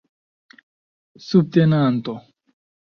[1.27, 2.13] subtenanto